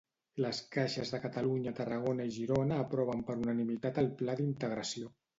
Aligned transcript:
Les 0.43 0.59
caixes 0.75 1.09
de 1.15 1.17
Catalunya, 1.25 1.73
Tarragona 1.79 2.25
i 2.29 2.31
Girona 2.37 2.79
aproven 2.85 3.21
per 3.27 3.35
unanimitat 3.43 4.01
el 4.05 4.09
pla 4.23 4.35
d'integració. 4.41 5.13